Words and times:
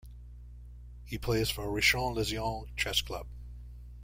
He 1.05 1.19
plays 1.19 1.51
for 1.51 1.67
Rishon 1.67 2.15
LeZion 2.15 2.75
chess 2.75 3.01
club. 3.03 3.27